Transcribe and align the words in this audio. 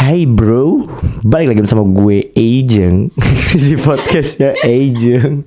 Hai 0.00 0.24
bro, 0.24 0.88
balik 1.20 1.52
lagi 1.52 1.68
sama 1.68 1.84
gue 1.84 2.32
Ejeng 2.32 3.12
di 3.60 3.76
podcastnya 3.76 4.56
Ejeng. 4.64 5.44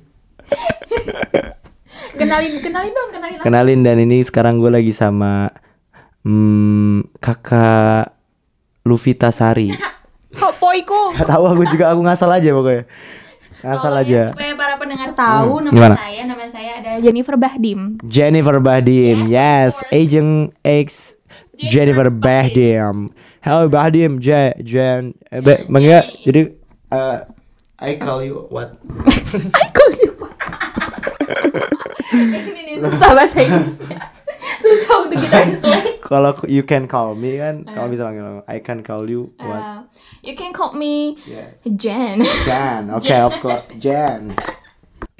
Kenalin, 2.14 2.62
kenalin 2.62 2.94
dong, 2.94 3.10
kenalin. 3.10 3.38
Kenalin 3.42 3.80
dan 3.82 3.98
ini 3.98 4.22
sekarang 4.22 4.62
gue 4.62 4.70
lagi 4.70 4.94
sama 4.94 5.50
hmm, 6.22 7.18
kakak 7.18 8.14
Luvita 8.86 9.34
Sari. 9.34 9.74
Sopoiku. 10.38 11.18
Gak 11.18 11.26
tahu 11.26 11.44
aku 11.48 11.62
juga 11.66 11.90
aku 11.90 12.06
ngasal 12.06 12.30
aja 12.30 12.54
pokoknya. 12.54 12.86
Ngasal 13.60 13.92
Oh, 13.92 13.98
aja. 13.98 14.12
ya, 14.14 14.24
supaya 14.30 14.52
para 14.54 14.74
pendengar 14.76 15.10
tahu 15.10 15.52
Hmm, 15.58 15.64
nama 15.64 15.74
gimana? 15.74 15.96
saya, 15.96 16.20
nama 16.22 16.44
saya 16.46 16.72
adalah 16.78 16.98
Jennifer 17.02 17.34
Bahdim. 17.34 17.80
Jennifer 18.04 18.56
Bahdim, 18.60 19.18
yes, 19.26 19.74
Ejeng 19.88 20.30
X 20.62 21.18
Jennifer 21.58 22.10
Bahdim. 22.10 23.10
Hello 23.44 23.68
Bahdim, 23.68 24.18
J 24.18 24.56
Jen, 24.64 25.14
eh, 25.28 25.40
be, 25.44 25.64
manggil 25.68 26.00
jadi 26.24 26.40
uh, 26.90 27.28
I 27.78 27.98
call 28.00 28.24
you 28.24 28.48
what? 28.48 28.80
Aku 29.60 29.82
lupa. 30.00 30.28
Ini 32.14 32.60
nih 32.64 32.74
susah 32.80 33.10
bahasa 33.12 33.38
Inggrisnya. 33.42 33.98
Susah 34.62 34.96
untuk 35.04 35.18
kita 35.20 35.44
translate. 35.44 36.00
Kalau 36.08 36.32
you 36.48 36.64
can 36.64 36.88
call 36.88 37.12
me 37.12 37.36
kan, 37.36 37.66
kamu 37.68 37.86
bisa 37.92 38.08
panggil 38.08 38.24
aku. 38.24 38.40
I 38.48 38.58
can 38.62 38.80
call 38.80 39.04
you 39.04 39.34
what? 39.42 39.60
Uh, 39.60 39.80
you 40.24 40.32
can 40.38 40.54
call 40.56 40.72
me 40.72 41.18
Yeah. 41.28 41.52
Jen. 41.68 42.24
Jan, 42.46 42.88
oke 42.94 43.10
of 43.28 43.34
course 43.44 43.68
Jan. 43.76 44.32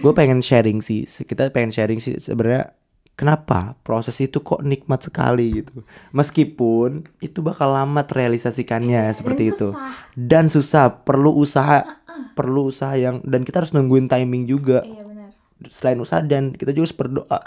Gue 0.01 0.13
pengen 0.17 0.41
sharing 0.41 0.81
sih, 0.81 1.05
kita 1.05 1.53
pengen 1.53 1.73
sharing 1.75 2.01
sih 2.01 2.17
sebenarnya 2.17 2.73
kenapa 3.15 3.79
proses 3.87 4.19
itu 4.19 4.43
kok 4.43 4.63
nikmat 4.63 5.03
sekali 5.03 5.63
gitu. 5.63 5.87
Meskipun 6.11 7.07
itu 7.23 7.39
bakal 7.41 7.75
lama 7.75 8.03
terrealisasikannya 8.03 9.11
seperti 9.15 9.55
itu. 9.55 9.71
susah. 9.75 9.91
Dan 10.15 10.51
susah, 10.51 10.85
perlu 11.07 11.31
usaha, 11.35 12.03
perlu 12.35 12.71
usaha 12.71 12.95
yang 12.99 13.23
dan 13.23 13.47
kita 13.47 13.63
harus 13.63 13.73
nungguin 13.75 14.11
timing 14.11 14.47
juga. 14.51 14.83
Iya 14.83 15.03
benar. 15.07 15.29
Selain 15.71 15.99
usaha 15.99 16.21
dan 16.21 16.53
kita 16.53 16.75
juga 16.75 16.91
harus 16.91 16.99
berdoa. 16.99 17.41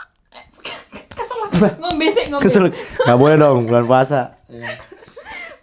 Kesel 1.11 1.39
aku. 1.47 1.55
Ngombesek, 1.83 2.25
ngombesek. 2.31 2.47
Kesel, 2.47 2.65
nggak 3.03 3.19
boleh 3.19 3.35
dong 3.35 3.59
bulan 3.67 3.85
puasa. 3.85 4.39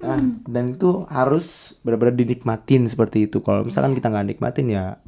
Nah, 0.04 0.20
dan 0.44 0.64
itu 0.68 1.08
harus 1.08 1.72
benar-benar 1.80 2.12
dinikmatin 2.12 2.84
seperti 2.84 3.24
itu. 3.24 3.40
Kalau 3.40 3.64
misalkan 3.64 3.96
kita 3.96 4.12
nggak 4.12 4.36
nikmatin 4.36 4.68
ya 4.68 5.00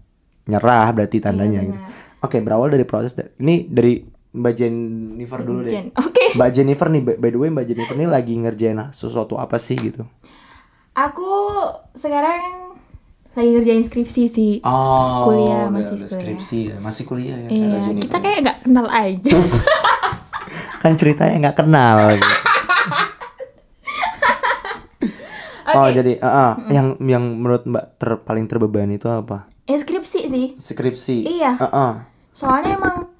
nyerah 0.49 0.89
berarti 0.97 1.21
tandanya. 1.21 1.61
Iya, 1.61 1.69
gitu. 1.69 1.79
Oke, 2.25 2.41
berawal 2.41 2.73
dari 2.73 2.89
proses. 2.89 3.13
Ini 3.13 3.69
dari 3.69 4.16
Mbak 4.37 4.53
Jennifer 4.53 5.41
dulu 5.41 5.65
deh. 5.65 5.73
Jen. 5.73 5.87
Oke. 5.97 6.31
Mbak 6.39 6.51
Jennifer 6.53 6.87
nih, 6.93 7.03
by 7.17 7.29
the 7.33 7.41
way 7.41 7.49
Mbak 7.49 7.67
Jennifer 7.67 7.95
ini 7.97 8.07
lagi 8.07 8.35
ngerjain 8.37 8.79
sesuatu 8.93 9.41
apa 9.41 9.57
sih 9.57 9.81
gitu? 9.81 10.05
Aku 10.93 11.29
sekarang 11.97 12.77
lagi 13.33 13.51
ngerjain 13.53 13.85
skripsi 13.89 14.23
sih. 14.29 14.53
Oh, 14.65 15.29
Kuliah, 15.29 15.69
masih 15.69 15.97
kuliah. 15.97 16.09
skripsi 16.09 16.59
ya, 16.73 16.77
masih 16.81 17.03
kuliah 17.05 17.37
ya. 17.37 17.49
Iya, 17.49 17.77
Jennifer. 17.89 18.05
kita 18.09 18.17
kayak 18.21 18.39
gak 18.45 18.59
kenal 18.65 18.87
aja. 18.89 19.33
kan 20.85 20.93
ceritanya 20.97 21.37
nggak 21.49 21.57
kenal. 21.65 21.97
gitu. 22.13 22.35
Oh, 25.67 25.91
Oke. 25.91 25.99
jadi 25.99 26.13
uh, 26.23 26.29
uh, 26.31 26.53
yang 26.71 26.95
yang 27.03 27.43
menurut 27.43 27.67
Mbak 27.67 27.85
ter, 27.99 28.11
paling 28.23 28.47
terbebani 28.47 29.03
itu 29.03 29.11
apa? 29.11 29.51
Ya 29.67 29.77
skripsi 29.77 30.21
sih. 30.31 30.47
Skripsi. 30.57 31.27
Iya. 31.27 31.59
Uh, 31.59 31.67
uh, 31.67 31.93
Soalnya 32.31 32.79
emang 32.79 33.11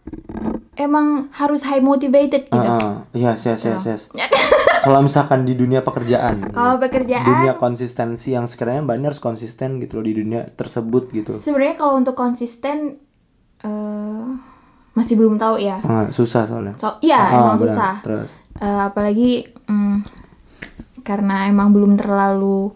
emang 0.77 1.07
harus 1.33 1.61
high 1.63 1.81
motivated 1.81 2.47
uh, 2.47 2.55
gitu. 2.55 2.69
uh. 2.69 2.95
Yes, 3.11 3.43
yes, 3.43 3.61
yes, 3.63 3.83
yes. 3.83 4.03
Kalau 4.79 5.01
misalkan 5.01 5.43
di 5.43 5.53
dunia 5.53 5.81
pekerjaan, 5.81 6.47
Kalau 6.47 6.79
pekerjaan 6.79 7.27
dunia 7.27 7.55
konsistensi 7.55 8.31
yang 8.31 8.45
sekiranya 8.45 8.85
Mbak 8.85 8.97
harus 9.05 9.19
konsisten 9.19 9.77
gitu 9.79 9.99
loh 9.99 10.05
di 10.05 10.15
dunia 10.15 10.47
tersebut 10.49 11.11
gitu. 11.11 11.33
sebenarnya 11.35 11.75
kalau 11.75 11.97
untuk 11.97 12.15
konsisten 12.15 13.01
eh 13.59 14.27
masih 14.93 15.13
belum 15.15 15.37
tahu 15.37 15.59
ya. 15.59 15.77
Ah, 15.83 16.09
susah 16.09 16.45
soalnya. 16.45 16.73
So, 16.77 16.97
iya 17.01 17.19
Ah, 17.19 17.33
emang 17.35 17.57
benar. 17.57 17.65
susah. 17.67 17.93
Terus. 18.01 18.31
Eh, 18.57 18.81
apalagi 18.83 19.31
mm, 19.67 19.97
karena 21.03 21.45
emang 21.47 21.69
belum 21.71 21.97
terlalu 21.97 22.73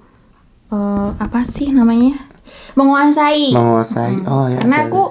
eh, 0.69 1.11
apa 1.15 1.41
sih 1.43 1.71
namanya 1.71 2.21
menguasai. 2.75 3.53
Menguasai. 3.53 4.15
Mm. 4.19 4.27
Oh 4.27 4.47
ya. 4.47 4.59
karena 4.59 4.77
saya- 4.79 4.89
aku 4.89 5.03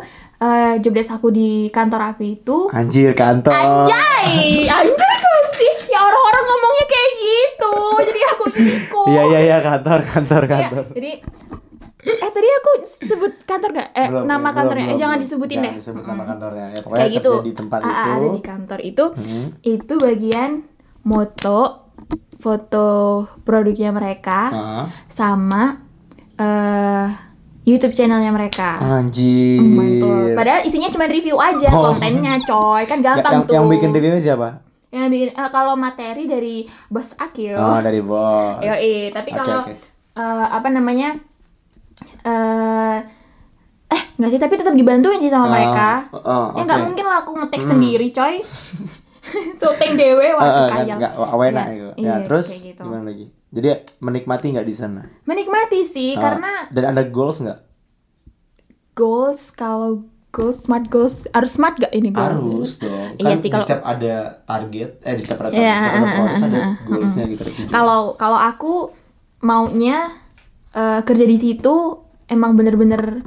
eh, 0.70 0.78
jobdesk 0.78 1.12
aku 1.12 1.30
di 1.30 1.50
kantor 1.70 2.02
aku 2.10 2.24
itu 2.28 2.58
Anjir 2.70 3.12
kantor. 3.14 3.50
Anjay, 3.52 4.30
anjay 4.78 5.16
kok 5.18 5.38
sih? 5.54 5.74
Ya 5.88 6.00
orang-orang 6.00 6.44
ngomongnya 6.44 6.86
kayak 6.86 7.12
gitu. 7.20 7.74
Jadi 8.02 8.22
aku 8.28 8.44
ikut. 8.52 9.06
Iya 9.08 9.22
iya 9.28 9.40
iya 9.42 9.58
kantor 9.60 10.00
kantor 10.04 10.42
Iya, 10.42 10.52
kantor. 10.52 10.84
jadi 10.94 11.12
eh 12.00 12.32
tadi 12.32 12.48
aku 12.50 12.70
sebut 12.86 13.34
kantor 13.44 13.70
gak? 13.74 13.90
Eh 13.92 14.08
Belum, 14.08 14.24
nama 14.24 14.50
kantornya. 14.50 14.86
belum, 14.86 14.96
eh 14.96 15.02
jangan 15.02 15.18
disebutin 15.18 15.58
Jangan 15.58 15.68
deh. 15.68 15.74
disebut 15.78 16.04
nama 16.06 16.24
kantornya. 16.26 16.66
Ya, 16.68 16.80
pokoknya 16.80 17.00
Kayak 17.00 17.12
gitu. 17.14 17.32
di 17.42 17.54
tempat 17.54 17.80
Ah, 17.80 17.88
ah, 17.88 17.92
itu. 17.92 18.12
ada 18.16 18.28
di 18.30 18.42
kantor 18.42 18.80
itu. 18.82 19.06
Hmm. 19.12 19.48
Itu 19.62 19.94
bagian 19.98 20.52
moto, 21.02 21.60
foto 22.38 22.88
produknya 23.42 23.90
mereka 23.90 24.40
Ah. 24.48 24.86
sama 25.08 25.64
eh 26.36 27.08
YouTube 27.70 27.94
channelnya 27.94 28.30
mereka. 28.30 28.80
Anjir. 28.80 29.62
Mantul. 29.62 30.34
Padahal 30.34 30.62
isinya 30.62 30.90
cuma 30.90 31.06
review 31.06 31.38
aja 31.38 31.70
Oh. 31.70 31.92
kontennya, 31.92 32.42
coy. 32.42 32.84
Kan 32.84 33.00
Ya, 33.00 33.14
gampang 33.14 33.32
yang, 33.32 33.44
tuh. 33.44 33.54
yang 33.54 33.66
bikin 33.68 33.90
reviewnya 33.90 34.22
siapa? 34.24 34.66
Yang 34.90 35.06
bikin 35.08 35.30
eh, 35.32 35.50
kalau 35.50 35.74
materi 35.76 36.24
dari 36.26 36.56
Bos 36.88 37.14
Akil. 37.16 37.54
Oh 37.54 37.78
dari 37.78 38.02
bos. 38.02 38.58
Yoi, 38.60 39.10
tapi 39.10 39.30
kalau 39.30 39.64
oke. 39.64 39.74
eh, 40.16 40.46
apa 40.50 40.68
namanya? 40.68 41.14
eh 42.22 42.98
eh 43.88 44.02
nggak 44.16 44.30
sih, 44.30 44.40
tapi 44.40 44.54
tetap 44.56 44.72
dibantuin 44.72 45.18
sih 45.18 45.28
sama 45.28 45.46
Ah, 45.46 45.52
mereka. 45.52 45.90
oh, 46.12 46.54
ya 46.54 46.62
nggak 46.64 46.80
mungkin 46.84 47.06
lah 47.06 47.18
aku 47.20 47.32
ngetek 47.36 47.62
Hmm. 47.62 47.70
sendiri, 47.70 48.08
coy. 48.10 48.36
Syuting 49.60 49.94
dewe 49.94 50.26
Eh, 50.26 50.34
waktu 50.34 50.50
eh, 50.56 50.68
kan 50.68 50.78
kayal. 50.80 50.98
nggak 50.98 51.14
awena 51.14 51.62
Iya, 51.62 51.70
gitu. 51.72 51.90
iya, 51.96 52.10
ya 52.10 52.16
terus 52.24 52.46
kayak 52.48 52.62
gitu. 52.68 52.84
gimana 52.84 53.04
lagi? 53.06 53.26
Jadi 53.50 53.68
menikmati 53.98 54.54
nggak 54.54 54.64
di 54.64 54.74
sana? 54.74 55.02
Menikmati 55.24 55.82
sih 55.84 56.14
Ah, 56.14 56.22
karena 56.22 56.52
dan 56.70 56.84
ada 56.88 57.04
goals 57.04 57.40
nggak? 57.40 57.60
goals 58.94 59.56
kalau 59.56 60.04
goals 60.30 60.60
smart 60.60 60.86
goals 60.88 61.24
harus 61.32 61.52
smart 61.52 61.76
gak 61.76 61.90
ini 61.90 62.12
goals? 62.12 62.30
Harus 62.30 62.70
dong. 62.78 63.10
Iya 63.16 63.32
Kan 63.32 63.40
sih, 63.40 63.50
kalau- 63.50 63.64
setiap 63.64 63.82
ada 63.82 64.16
target, 64.44 64.90
eh 65.02 65.14
di 65.16 65.22
setiap 65.24 65.40
ada 65.40 65.48
target, 65.48 65.58
Iya, 65.58 65.72
di 65.72 65.80
setiap 65.80 65.96
ada 65.96 66.04
ah, 66.04 66.12
ah, 66.12 66.36
ada 66.44 66.60
ah, 66.60 66.68
ah, 66.68 66.76
goalsnya 66.86 67.24
gitu. 67.26 67.42
ada. 67.42 67.54
Kalau 67.72 68.00
kalau 68.14 68.40
aku 68.40 68.74
maunya 69.40 69.98
eh, 70.70 71.02
kerja 71.02 71.26
di 71.26 71.34
situ 71.36 71.76
emang 72.28 72.54
bener-bener 72.54 73.26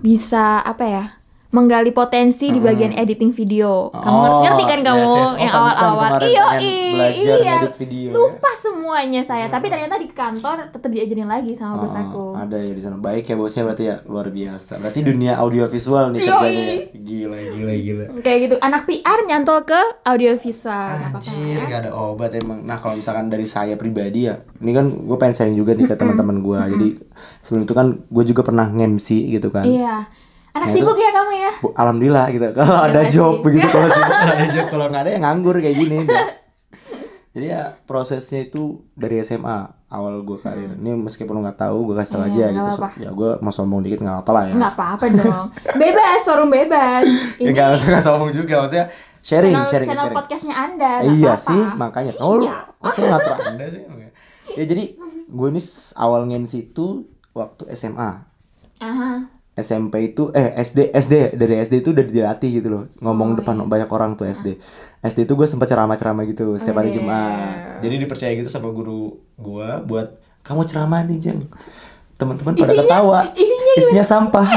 bisa 0.00 0.62
apa 0.62 0.84
ya 0.86 1.04
menggali 1.54 1.90
potensi 1.90 2.50
di 2.50 2.58
Hmm. 2.58 2.66
bagian 2.66 2.92
editing 2.92 3.30
video. 3.30 3.94
Kamu 3.94 4.10
Oh, 4.18 4.42
ngerti- 4.42 4.66
kan 4.66 4.78
yes, 4.78 4.86
kamu 4.90 4.98
yes. 5.00 5.14
Oh, 5.14 5.32
yang 5.36 5.52
awal-awal? 5.54 6.10
Iya, 6.18 6.44
iya. 6.58 7.56
video, 7.70 8.10
ya. 8.10 8.10
Lupa 8.10 8.50
semuanya 8.56 9.22
saya, 9.22 9.46
tapi 9.46 9.70
ternyata 9.70 9.94
di 9.94 10.08
kantor 10.08 10.66
tetap 10.68 10.90
diajarin 10.90 11.24
lagi 11.24 11.54
sama 11.54 11.78
bos 11.78 11.88
Oh, 11.88 12.02
aku. 12.02 12.24
Ada 12.34 12.58
ya 12.58 12.72
di 12.72 12.82
sana. 12.82 12.98
Baik 12.98 13.24
ya 13.24 13.36
bosnya 13.36 13.62
berarti 13.62 13.84
ya 13.84 13.96
luar 14.04 14.28
biasa. 14.28 14.72
Berarti 14.76 15.00
dunia 15.00 15.38
audiovisual 15.38 16.10
nih 16.10 16.20
kerjanya. 16.24 16.64
ya. 16.64 16.74
Gila 16.92 17.38
gila 17.52 17.74
gila. 17.76 18.04
Kayak 18.20 18.38
gitu. 18.42 18.54
Anak 18.58 18.82
PR 18.84 19.18
nyantol 19.24 19.62
ke 19.62 19.80
audiovisual. 20.04 20.90
Anjir, 21.12 21.54
ya. 21.56 21.66
gak 21.68 21.80
ada 21.82 21.92
obat 21.92 22.34
emang. 22.34 22.62
Nah, 22.62 22.78
kalau 22.78 22.96
misalkan 22.96 23.28
dari 23.28 23.44
saya 23.44 23.74
pribadi 23.74 24.26
ya, 24.26 24.34
ini 24.58 24.72
kan 24.72 24.90
gue 24.90 25.16
pengen 25.16 25.34
sharing 25.34 25.54
juga 25.54 25.72
nih 25.72 25.86
ke 25.86 25.94
teman-teman 25.94 26.40
gue. 26.40 26.58
Jadi 26.68 26.88
sebelum 27.40 27.62
itu 27.62 27.72
kan 27.72 27.86
gue 28.00 28.24
juga 28.24 28.42
pernah 28.42 28.66
nge-MC 28.66 29.08
gitu 29.30 29.48
kan. 29.48 29.62
Iya. 29.62 30.10
Anak 30.54 30.64
Nah, 30.64 30.72
sibuk 30.72 30.94
ya 30.94 31.10
kamu 31.10 31.32
ya? 31.34 31.50
Bu, 31.58 31.68
Alhamdulillah 31.74 32.26
gitu. 32.30 32.46
Kalau 32.58 32.76
ada 32.80 33.00
job 33.06 33.42
begitu 33.42 33.66
kalau 33.66 33.88
sibuk, 33.88 34.14
ada 34.30 34.46
job 34.48 34.66
kalau 34.68 34.86
nggak 34.86 35.02
ada 35.02 35.10
ya 35.10 35.18
nganggur 35.18 35.56
kayak 35.58 35.76
gini. 35.76 35.96
Udah. 36.00 36.26
Jadi 37.34 37.46
ya 37.50 37.74
prosesnya 37.82 38.46
itu 38.46 38.62
dari 38.94 39.18
SMA 39.18 39.58
awal 39.90 40.22
gue 40.22 40.38
karir. 40.38 40.70
Ini 40.72 40.94
meskipun 40.94 41.42
nggak 41.42 41.58
tahu, 41.58 41.90
gue 41.90 41.94
kasih 41.98 42.12
tau 42.14 42.22
Iya, 42.22 42.30
aja 42.30 42.44
gitu. 42.48 42.68
apa-apa. 42.78 42.88
Ya 42.96 43.10
gue 43.10 43.30
mau 43.42 43.50
sombong 43.50 43.82
dikit 43.82 43.98
nggak 43.98 44.14
apa-apa 44.16 44.30
lah 44.30 44.42
ya. 44.46 44.54
Nggak 44.54 44.72
apa-apa 44.72 45.04
dong. 45.10 45.46
Bebas, 45.74 46.20
forum 46.22 46.48
bebas. 46.48 47.02
Ya 47.42 47.50
nggak 47.50 47.68
usah 47.74 47.86
nggak 47.90 48.04
sombong 48.06 48.30
juga 48.30 48.54
maksudnya 48.62 48.86
sharing, 49.18 49.50
channel, 49.50 49.66
sharing, 49.66 49.88
channel 49.90 50.04
sharing. 50.06 50.14
podcastnya 50.14 50.54
Anda. 50.54 50.92
iya 51.02 51.32
apa-apa. 51.34 51.50
sih, 51.50 51.62
makanya. 51.74 52.12
Oh, 52.22 52.38
Iya. 52.38 52.54
kok 52.78 52.92
saya 52.94 53.04
ngatur 53.10 53.34
anda 53.42 53.64
sih? 53.66 53.82
Ya 54.54 54.64
jadi 54.70 54.84
gue 55.26 55.48
ini 55.50 55.60
awal 55.98 56.20
nge 56.30 56.54
itu 56.54 56.86
waktu 57.34 57.62
SMA. 57.74 58.10
Aha. 58.78 59.10
SMP 59.56 59.94
itu 60.08 60.28
eh 60.30 60.50
SD 60.56 60.90
SD 60.90 61.14
dari 61.32 61.54
SD 61.60 61.74
itu 61.78 61.90
udah 61.90 62.04
dilatih 62.04 62.50
gitu 62.52 62.68
loh 62.68 62.82
ngomong 62.98 63.28
Oh, 63.30 63.36
depan 63.36 63.54
iya. 63.56 63.64
banyak 63.64 63.88
orang 63.88 64.10
tuh 64.12 64.26
SD 64.26 64.58
SD 65.00 65.18
itu 65.22 65.32
gue 65.32 65.46
sempat 65.46 65.66
ceramah-ceramah 65.66 66.24
gitu 66.24 66.54
setiap 66.54 66.76
hari 66.76 66.88
Oh, 66.88 66.90
iya. 66.90 66.96
Jumat 66.96 67.54
jadi 67.80 67.94
dipercaya 67.96 68.32
gitu 68.34 68.48
sama 68.48 68.68
guru 68.68 69.14
gue 69.32 69.68
buat 69.84 70.14
kamu 70.40 70.62
ceramah 70.64 71.00
nih 71.04 71.18
jeng 71.20 71.40
teman-teman 72.14 72.52
pada 72.52 72.74
ketawa 72.74 73.18
isinya 73.32 73.72
isinya 73.76 74.04
sampah 74.04 74.46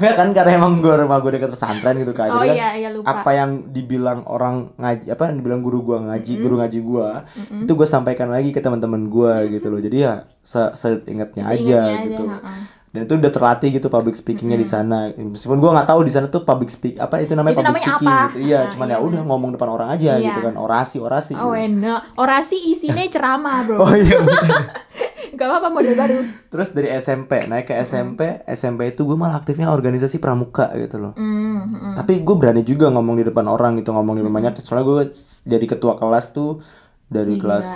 Enggak 0.00 0.14
kan 0.14 0.28
karena 0.32 0.52
emang 0.56 0.80
gue 0.80 0.92
rumah 0.94 1.20
gue 1.20 1.30
dekat 1.30 1.50
pesantren 1.50 1.92
gitu 1.94 2.12
kan. 2.12 2.28
Oh 2.30 2.40
Jadi 2.40 2.48
kan 2.48 2.56
iya, 2.56 2.68
iya 2.74 2.88
lupa. 2.88 3.20
apa 3.20 3.30
yang 3.32 3.50
dibilang 3.68 4.24
orang 4.24 4.72
ngaji 4.74 5.04
apa 5.08 5.22
yang 5.28 5.36
dibilang 5.36 5.60
guru 5.60 5.78
gua 5.82 5.98
ngaji 6.02 6.32
Mm-mm. 6.32 6.42
guru 6.42 6.54
ngaji 6.56 6.78
gua 6.80 7.08
Mm-mm. 7.30 7.60
itu 7.64 7.72
gue 7.74 7.84
sampaikan 7.86 8.28
lagi 8.28 8.48
ke 8.48 8.60
teman-teman 8.60 9.02
gua 9.06 9.44
gitu 9.44 9.68
loh 9.68 9.76
jadi 9.78 9.96
ya 9.98 10.12
se 10.40 10.72
seingatnya 10.72 11.44
aja 11.44 11.80
Seingatnya 11.84 12.04
gitu 12.06 12.24
heeh. 12.26 12.60
Dan 12.90 13.06
itu 13.06 13.14
udah 13.14 13.30
terlatih 13.30 13.70
gitu 13.70 13.86
public 13.86 14.12
speakingnya 14.12 14.54
di 14.54 14.64
sana 14.64 14.96
meskipun 15.12 15.56
gua 15.56 15.70
nggak 15.72 15.88
tahu 15.88 16.00
di 16.02 16.10
sana 16.10 16.26
tuh 16.26 16.42
public 16.42 16.66
speak 16.68 16.94
apa 16.96 17.18
itu 17.18 17.32
namanya 17.32 17.54
Itu 17.54 17.60
public 17.60 17.70
namanya 17.78 17.86
speaking 17.88 18.10
apa? 18.10 18.26
gitu 18.26 18.38
iya 18.42 18.58
Nah, 18.58 18.68
cuman 18.68 18.84
iya 18.84 18.90
ya 18.90 18.98
udah 19.00 19.10
benar. 19.16 19.28
ngomong 19.30 19.50
depan 19.52 19.68
orang 19.70 19.88
aja 19.90 20.10
Iya. 20.12 20.26
gitu 20.26 20.40
kan 20.42 20.54
orasi 20.56 20.96
orasi 20.98 21.32
Oh 21.32 21.50
gitu. 21.50 21.62
enak. 21.62 22.00
Orasi 22.16 22.56
isinya 22.66 23.04
ceramah, 23.14 23.56
Bro. 23.62 23.76
oh 23.78 23.92
iya 23.92 24.16
bener. 24.18 24.50
Gak 25.30 25.46
apa-apa 25.46 25.68
model 25.70 25.94
baru. 25.94 26.18
terus 26.46 26.68
dari 26.70 26.90
SMP 26.92 27.46
naik 27.46 27.64
ke 27.64 27.74
SMP 27.78 28.20
SMP 28.44 28.90
itu 28.90 29.02
gue 29.02 29.14
malah 29.14 29.38
aktifnya 29.38 29.70
organisasi 29.70 30.18
pramuka 30.18 30.68
gitu 30.74 30.98
loh 30.98 31.12
Hmm, 31.14 31.62
hmm. 31.64 31.94
tapi 31.94 32.20
gue 32.20 32.34
berani 32.34 32.60
juga 32.60 32.90
ngomong 32.90 33.16
di 33.16 33.24
depan 33.24 33.46
orang 33.46 33.78
gitu 33.78 33.90
ngomong 33.90 34.14
di 34.14 34.22
rumahnya 34.22 34.58
soalnya 34.58 34.84
gue 34.84 35.00
jadi 35.46 35.64
ketua 35.64 35.94
kelas 35.94 36.32
tuh 36.32 36.58
dari 37.06 37.34
Gila. 37.34 37.42
kelas 37.56 37.66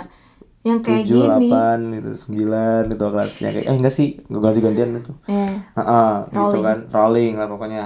yang 0.65 0.81
kayak 0.81 1.05
tujuh 1.05 1.13
gini. 1.15 1.23
delapan 1.23 1.77
gitu 1.93 2.09
sembilan 2.17 2.81
ketua 2.89 3.09
kelasnya. 3.11 3.49
Kayak 3.51 3.65
eh 3.65 3.75
enggak 3.75 3.93
sih 3.93 4.07
gue 4.19 4.39
ganti 4.39 4.59
gantian 4.59 4.89
itu 4.95 5.13
Eh, 5.23 5.53
Heeh, 5.71 6.13
gitu 6.25 6.35
Rolling. 6.35 6.63
kan. 6.63 6.77
Rolling 6.89 7.33
lah 7.35 7.47
pokoknya. 7.47 7.83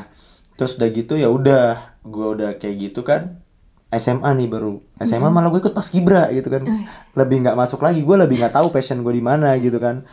Terus 0.56 0.72
udah 0.76 0.90
gitu 0.90 1.14
ya 1.14 1.28
udah 1.28 1.66
gue 2.02 2.28
udah 2.32 2.50
kayak 2.56 2.76
gitu 2.82 3.02
kan 3.02 3.44
SMA 3.90 4.30
nih 4.34 4.48
baru. 4.48 4.80
SMA 4.98 5.28
malah 5.28 5.50
gue 5.50 5.60
ikut 5.60 5.74
pas 5.74 5.84
kibra 5.84 6.30
gitu 6.30 6.48
kan. 6.48 6.64
Eh. 6.64 6.84
lebih 7.14 7.42
nggak 7.42 7.56
masuk 7.56 7.80
lagi 7.80 8.00
gue 8.00 8.16
lebih 8.16 8.40
nggak 8.40 8.54
tahu 8.54 8.68
passion 8.70 9.00
gue 9.00 9.12
di 9.12 9.22
mana 9.22 9.54
gitu 9.56 9.76
kan. 9.76 10.08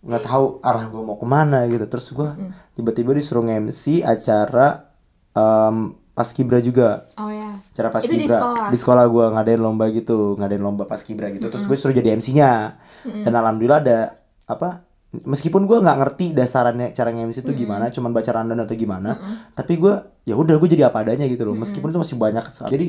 Nggak 0.00 0.22
tahu 0.22 0.58
arah 0.60 0.86
gue 0.86 0.98
mau 1.00 1.14
ke 1.14 1.24
mana 1.24 1.66
gitu. 1.66 1.82
Terus 1.86 2.06
gue 2.08 2.28
tiba-tiba 2.72 3.10
disuruh 3.12 3.42
MC 3.42 4.00
acara 4.00 4.94
em, 5.32 5.98
pas 6.12 6.28
kibra 6.28 6.58
juga. 6.58 7.08
Oh 7.16 7.28
ya. 7.28 7.56
acara 7.72 7.88
pas 7.88 8.00
Itu 8.00 8.12
di 8.12 8.28
sekolah? 8.28 8.68
di 8.68 8.76
sekolah 8.76 9.04
gue 9.06 9.24
ngadain 9.32 9.56
lomba 9.56 9.88
gitu 9.88 10.36
ngadain 10.36 10.60
lomba 10.60 10.84
pas 10.84 11.00
kibra 11.00 11.28
gitu. 11.28 11.48
Terus 11.48 11.64
gue 11.64 11.72
suruh 11.74 11.92
jadi 11.92 12.12
MC-nya 12.12 12.76
dan 13.22 13.32
alhamdulillah 13.32 13.80
ada 13.80 13.98
apa 14.44 14.84
meskipun 15.14 15.64
gue 15.64 15.78
nggak 15.78 15.98
ngerti 15.98 16.26
dasarannya 16.32 16.92
cara 16.92 17.08
nge-MC 17.10 17.40
itu 17.40 17.52
gimana 17.54 17.88
cuman 17.88 18.10
baca 18.10 18.30
rundown 18.30 18.60
atau 18.60 18.72
gimana 18.72 19.10
tapi 19.52 19.76
gue 19.76 19.92
ya 20.24 20.32
udah 20.32 20.56
gue 20.56 20.68
jadi 20.68 20.88
apa 20.88 21.00
adanya 21.00 21.24
gitu 21.26 21.44
loh. 21.44 21.56
Meskipun 21.56 21.88
itu 21.88 22.00
masih 22.00 22.16
banyak. 22.16 22.44
Jadi 22.66 22.88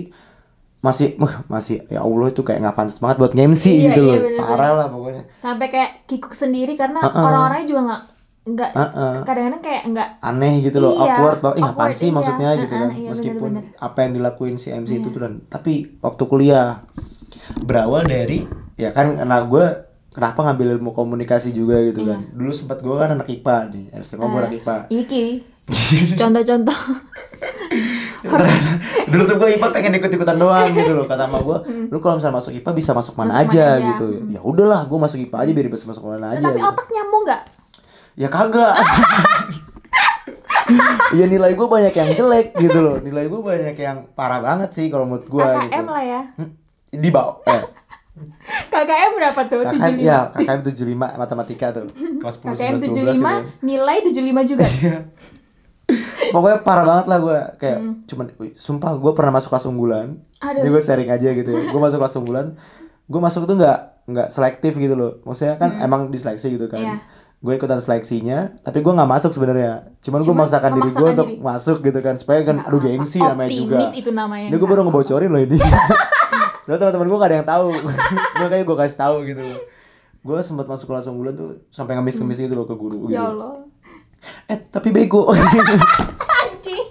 masih 0.79 1.15
masih 1.47 1.87
ya 1.87 2.03
Allah 2.03 2.27
itu 2.27 2.43
kayak 2.43 2.59
nggak 2.59 2.75
pantas 2.75 2.99
banget 2.99 3.15
buat 3.17 3.31
nge-MC 3.31 3.63
Iya, 3.65 3.83
gitu 3.87 4.01
iya, 4.03 4.09
loh. 4.09 4.15
bener-bener. 4.19 4.43
parah 4.43 4.71
lah 4.75 4.87
pokoknya. 4.91 5.23
Sampai 5.33 5.67
kayak 5.67 5.91
kikuk 6.05 6.35
sendiri 6.35 6.75
karena 6.75 6.99
Heeh. 6.99 7.15
orang-orangnya 7.15 7.65
juga 7.65 7.81
nggak 7.87 8.01
nggak 8.43 8.71
Heeh. 8.71 9.13
kadang-kadang 9.23 9.61
kayak 9.61 9.81
nggak 9.87 10.09
aneh 10.19 10.53
gitu 10.61 10.77
loh 10.77 10.91
Iya, 10.93 11.01
awkward 11.09 11.39
banget 11.39 11.55
ih 11.55 11.63
apaan 11.63 11.71
awkward, 11.71 11.95
sih 11.95 12.05
iya. 12.05 12.13
maksudnya 12.13 12.49
gitu 12.53 12.63
Heeh, 12.69 12.81
kan 12.81 12.89
iya, 12.93 13.09
meskipun 13.09 13.51
bener-bener. 13.55 13.79
apa 13.79 13.97
yang 13.99 14.11
dilakuin 14.13 14.55
si 14.57 14.67
MC 14.69 14.91
itu 14.93 15.07
tuh 15.09 15.21
dan 15.21 15.33
tapi 15.45 15.73
waktu 15.97 16.23
kuliah 16.25 16.83
berawal 17.59 18.03
dari 18.03 18.43
ya 18.75 18.91
kan 18.91 19.15
karena 19.15 19.37
gue 19.43 19.65
kenapa 20.09 20.39
ngambil 20.43 20.67
ilmu 20.77 20.91
komunikasi 20.91 21.49
juga 21.51 21.79
gitu 21.81 22.03
kan 22.03 22.19
Iya. 22.21 22.35
dulu 22.35 22.51
sempat 22.51 22.77
gue 22.79 22.91
kan 22.93 23.09
anak 23.13 23.27
IPA 23.27 23.57
nih 23.69 23.85
SMA 24.01 24.21
gue 24.21 24.29
Eh. 24.29 24.41
anak 24.41 24.53
IPA 24.55 24.75
iki. 24.91 25.25
Contoh-contoh. 26.19 26.79
dulu 29.05 29.23
tuh 29.25 29.35
gue 29.37 29.49
IPA 29.53 29.67
pengen 29.69 29.93
ikut-ikutan 29.95 30.35
doang 30.35 30.67
gitu 30.69 30.91
loh 30.91 31.05
kata 31.05 31.25
sama 31.25 31.39
gue 31.39 31.57
lu 31.87 31.97
kalau 31.97 32.17
misalnya 32.17 32.37
masuk 32.37 32.51
IPA 32.53 32.71
bisa 32.73 32.91
masuk 32.91 33.13
mana 33.13 33.29
Hmm. 33.29 33.37
Masuk 33.37 33.49
aja 33.49 33.63
mana 33.63 33.71
aja. 33.73 33.87
gitu 33.89 34.07
ya 34.29 34.39
udahlah 34.41 34.81
gue 34.83 34.97
masuk 34.97 35.17
IPA 35.21 35.37
aja 35.39 35.51
biar 35.53 35.67
bisa 35.69 35.85
masuk 35.85 36.03
mana 36.03 36.27
aja 36.29 36.39
Tapi 36.41 36.57
gitu. 36.57 36.67
otak 36.67 36.87
nyambung 36.89 37.23
nggak? 37.23 37.41
Ya 38.13 38.27
kagak. 38.27 38.73
Iya 41.11 41.25
nilai 41.33 41.53
gue 41.53 41.67
banyak 41.67 41.91
yang 41.91 42.09
jelek 42.13 42.47
gitu 42.55 42.79
loh. 42.79 42.97
Nilai 42.99 43.25
gue 43.25 43.41
banyak 43.41 43.75
yang 43.75 43.97
parah 44.13 44.39
banget 44.39 44.69
sih 44.71 44.87
kalau 44.87 45.05
menurut 45.05 45.25
gue 45.25 45.43
KKM 45.43 45.67
gitu. 45.67 45.91
lah 45.91 46.03
ya. 46.03 46.21
Di 46.89 47.09
bawah. 47.09 47.35
Eh, 47.43 47.61
KKM 48.69 49.11
berapa 49.17 49.41
tuh? 49.43 49.61
KKM 49.65 49.95
75. 49.95 50.05
ya, 50.05 50.19
KKM 50.31 50.61
75 50.63 50.93
matematika 51.17 51.67
tuh. 51.73 51.85
Kelas 51.91 52.35
10 52.37 52.53
KKM 52.53 52.75
11 52.75 52.79
12 52.79 52.79
gitu. 52.79 52.97
75, 53.17 53.61
nilai 53.61 53.97
75 54.01 54.43
juga. 54.45 54.65
Iya. 55.83 56.31
Pokoknya 56.31 56.63
parah 56.63 56.85
banget 56.87 57.05
lah 57.05 57.19
gue 57.19 57.37
kayak 57.59 57.77
Hmm. 57.77 57.93
cuman 58.07 58.25
wih, 58.39 58.55
sumpah 58.55 58.95
gue 58.95 59.11
pernah 59.11 59.35
masuk 59.35 59.51
kelas 59.51 59.67
unggulan. 59.67 60.15
Aduh. 60.39 60.63
Ini 60.63 60.71
gue 60.71 60.81
sharing 60.81 61.11
aja 61.11 61.29
gitu 61.29 61.49
ya. 61.51 61.61
Gue 61.69 61.77
masuk 61.77 61.99
kelas 61.99 62.15
unggulan. 62.15 62.55
Gue 63.03 63.19
masuk 63.19 63.43
tuh 63.43 63.59
nggak 63.59 64.07
nggak 64.07 64.27
selektif 64.31 64.73
gitu 64.73 64.95
loh. 64.95 65.19
Maksudnya 65.21 65.59
kan 65.59 65.75
emang 65.77 66.07
diseleksi 66.07 66.55
gitu 66.55 66.71
kan. 66.71 66.97
Hmm. 66.97 66.99
Gue 67.43 67.59
ikutan 67.59 67.83
seleksinya, 67.83 68.55
tapi 68.63 68.79
gue 68.79 68.87
nggak 68.87 69.03
masuk 69.03 69.35
sebenarnya. 69.35 69.91
Cuman 69.99 70.23
gue 70.23 70.31
Cuman 70.31 70.47
memaksakan 70.47 70.71
diri 70.79 70.91
gue 70.95 71.09
untuk 71.11 71.27
diri. 71.27 71.43
masuk 71.43 71.77
gitu 71.83 71.99
kan, 71.99 72.15
supaya 72.15 72.39
kan 72.47 72.63
aduh 72.63 72.79
gengsi 72.79 73.19
namanya 73.19 73.51
juga. 73.51 73.77
Itu 73.91 74.15
namanya. 74.15 74.47
Ini 74.47 74.55
gue 74.55 74.69
baru 74.71 74.87
ngebocorin 74.87 75.27
loh 75.27 75.43
ini. 75.43 75.59
Soalnya 76.63 76.79
teman-teman 76.87 77.07
gue 77.11 77.17
gak 77.19 77.27
ada 77.27 77.37
yang 77.43 77.49
tahu. 77.51 77.67
gue 78.39 78.47
kayak 78.47 78.63
gue 78.63 78.77
kasih 78.79 78.95
tahu 78.95 79.15
gitu. 79.27 79.43
Gue 80.23 80.39
sempat 80.39 80.71
masuk 80.71 80.87
kelas 80.87 81.11
unggulan 81.11 81.35
tuh 81.35 81.67
sampai 81.67 81.99
ngemis-ngemis 81.99 82.47
gitu 82.47 82.55
loh 82.55 82.63
ke 82.63 82.79
guru 82.79 83.11
gitu. 83.11 83.19
Ya 83.19 83.27
Allah. 83.27 83.67
Eh 84.47 84.63
tapi 84.71 84.95
bego. 84.95 85.27
Anjing. 85.35 86.87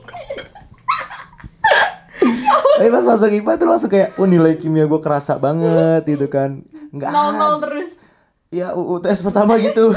Tapi 2.77 2.89
pas 2.93 3.05
masuk 3.09 3.33
IPA 3.33 3.53
tuh 3.57 3.69
langsung 3.73 3.89
kayak, 3.89 4.21
oh 4.21 4.29
nilai 4.29 4.61
kimia 4.61 4.85
gue 4.85 5.01
kerasa 5.01 5.41
banget 5.41 6.05
gitu 6.05 6.29
kan. 6.29 6.61
Enggak. 6.93 7.09
Nol-nol 7.09 7.57
terus. 7.57 7.97
Ya 8.53 8.77
UTS 8.77 9.25
pertama 9.25 9.57
gitu. 9.57 9.97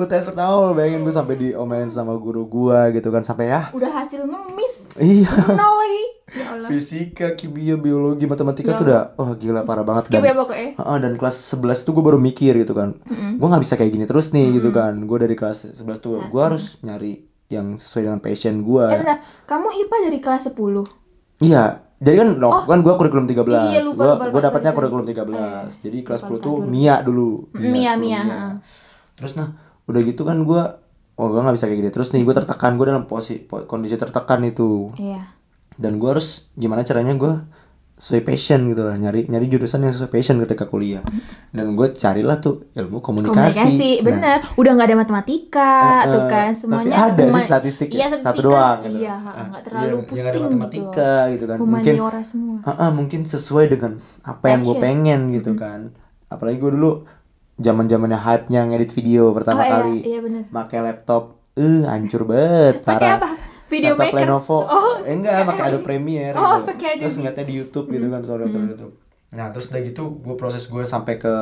UTS 0.00 0.32
pertama 0.32 0.56
lo 0.56 0.72
bayangin 0.72 1.04
gue 1.04 1.12
sampai 1.12 1.36
diomelin 1.36 1.92
sama 1.92 2.16
guru 2.16 2.48
gue 2.48 2.96
gitu 2.96 3.12
kan 3.12 3.20
sampai 3.20 3.52
ya. 3.52 3.68
Udah 3.76 3.92
hasil 3.92 4.24
ngemis. 4.24 4.88
Iya. 4.96 5.28
Nol 5.52 5.74
lagi. 5.76 6.04
Ya 6.30 6.46
Allah. 6.54 6.68
Fisika, 6.70 7.34
kimia, 7.34 7.74
biologi, 7.74 8.22
matematika 8.24 8.70
Ya 8.72 8.78
tuh 8.78 8.84
udah 8.86 9.02
wah 9.18 9.34
gila 9.34 9.66
parah 9.66 9.82
banget 9.82 10.08
Skip 10.08 10.22
dan 10.22 10.30
ya 10.30 10.34
pokoknya. 10.38 10.68
Heeh, 10.78 10.96
dan 11.02 11.12
kelas 11.18 11.36
11 11.58 11.82
tuh 11.84 11.92
gue 11.92 12.04
baru 12.06 12.18
mikir 12.22 12.54
gitu 12.56 12.72
kan. 12.72 12.96
Gue 13.36 13.46
nggak 13.50 13.62
bisa 13.66 13.74
kayak 13.76 13.92
gini 13.92 14.04
terus 14.08 14.32
nih 14.32 14.48
gitu 14.56 14.70
kan. 14.72 14.96
Gue 15.04 15.18
dari 15.20 15.34
kelas 15.36 15.76
11 15.76 16.00
tuh 16.00 16.24
gue 16.24 16.42
harus 16.42 16.78
nyari 16.80 17.28
yang 17.50 17.76
sesuai 17.76 18.02
dengan 18.08 18.20
passion 18.22 18.62
gue. 18.62 18.84
Eh 18.88 18.98
bentar, 19.02 19.18
kamu 19.44 19.68
IPA 19.84 19.96
dari 20.06 20.18
kelas 20.22 20.42
10. 20.54 21.44
Iya. 21.44 21.64
Jadi 22.00 22.16
kan 22.16 22.28
no, 22.32 22.64
kan 22.64 22.80
gue 22.80 22.94
kurikulum 22.96 23.28
13. 23.28 23.44
Iya, 23.44 23.80
lupa, 23.84 24.24
Gue 24.32 24.40
dapatnya 24.40 24.72
kurikulum 24.72 25.04
13. 25.04 25.20
Eh, 25.36 25.62
Jadi 25.84 25.98
kelas 26.00 26.24
lupa, 26.24 26.40
10 26.40 26.46
tuh 26.46 26.56
dulu. 26.64 26.70
Mia 26.72 26.96
dulu. 27.04 27.30
Mia, 27.52 27.92
10 27.92 28.00
Mia, 28.00 28.20
heeh. 28.24 28.52
Terus 29.20 29.32
nah, 29.34 29.52
udah 29.84 30.00
gitu 30.00 30.22
kan 30.22 30.40
gue 30.40 30.62
Oh 31.14 31.28
gue 31.28 31.36
gak 31.38 31.52
bisa 31.52 31.66
kayak 31.66 31.78
gini 31.78 31.90
Terus 31.90 32.08
nih 32.10 32.22
gue 32.22 32.32
tertekan 32.34 32.74
Gue 32.74 32.86
dalam 32.86 33.04
posisi 33.04 33.38
po- 33.38 33.62
kondisi 33.62 33.94
tertekan 33.94 34.40
itu 34.42 34.88
Iya. 34.94 35.28
Dan 35.74 35.96
gue 35.96 36.08
harus 36.08 36.48
Gimana 36.54 36.80
caranya 36.80 37.12
gue 37.12 37.34
Sesuai 37.94 38.24
passion 38.24 38.64
gitu 38.64 38.80
lah 38.80 38.96
Nyari 38.96 39.28
nyari 39.28 39.44
jurusan 39.46 39.80
yang 39.80 39.92
sesuai 39.92 40.08
passion 40.08 40.40
ketika 40.40 40.64
kuliah 40.64 41.04
Dan 41.50 41.74
gue 41.74 41.92
carilah 41.92 42.38
tuh 42.38 42.72
Ilmu 42.72 42.98
komunikasi, 42.98 43.36
Komunikasi, 43.60 43.90
Nah, 43.92 44.04
bener. 44.06 44.38
Udah 44.54 44.70
nggak 44.72 44.88
ada 44.88 44.96
matematika 44.96 45.72
Eh, 46.00 46.08
tuh 46.08 46.22
eh, 46.22 46.28
kan 46.30 46.48
tapi 46.48 46.56
semuanya. 46.56 46.96
ada 47.04 47.22
huma- 47.22 47.36
sih 47.36 47.44
statistik 47.44 47.88
ya, 47.90 47.98
Iya, 47.98 48.06
satu 48.08 48.22
statistika. 48.22 48.46
doang 48.48 48.78
gitu. 48.80 48.98
Iya, 48.98 49.14
Ah, 49.18 49.44
nggak 49.46 49.62
terlalu 49.62 49.84
iya, 49.84 49.90
yang 49.90 50.00
ada 50.00 50.08
pusing 50.08 50.42
matematika 50.42 51.12
gitu 51.28 51.44
kan. 51.44 51.56
gitu. 51.58 51.66
Mungkin 51.66 51.92
Humaniora 51.92 52.22
semua. 52.22 52.56
Ah, 52.62 52.72
ah, 52.78 52.90
mungkin 52.90 53.20
sesuai 53.26 53.66
dengan 53.68 53.92
apa 54.22 54.44
yang 54.48 54.60
gue 54.62 54.76
pengen 54.78 55.20
gitu 55.30 55.52
kan. 55.54 55.80
Apalagi 56.26 56.56
gue 56.56 56.72
dulu 56.72 56.92
zaman 57.60 57.84
zamannya 57.86 58.16
hype 58.16 58.48
nya 58.48 58.64
ngedit 58.64 58.90
video 58.90 59.30
pertama 59.30 59.60
oh 59.60 59.62
iya, 59.62 59.72
kali. 59.74 59.96
iya 60.02 60.18
bener. 60.18 60.42
Pakai 60.48 60.78
laptop, 60.80 61.22
eh 61.54 61.84
hancur 61.84 62.24
banget, 62.24 62.80
Pakai 62.80 62.96
parah. 62.98 63.16
apa? 63.16 63.30
Video 63.68 63.92
laptop 63.92 64.06
maker. 64.10 64.20
Lenovo. 64.24 64.58
Oh, 64.62 64.94
eh, 64.98 65.12
enggak, 65.12 65.46
pakai 65.46 65.62
Adobe 65.68 65.84
Premiere 65.84 66.34
Oh, 66.34 66.40
gitu. 66.58 66.72
Adobe. 66.72 66.98
Terus 66.98 67.14
ngeliatnya 67.14 67.44
di 67.44 67.54
YouTube 67.54 67.86
gitu 67.88 68.06
kan, 68.06 68.18
tutorial 68.18 68.48
YouTube. 68.48 68.94
Nah, 69.30 69.46
terus 69.50 69.68
udah 69.68 69.80
gitu 69.80 70.02
gue 70.16 70.34
proses 70.34 70.64
gue 70.64 70.82
sampai 70.82 71.14
ke 71.16 71.34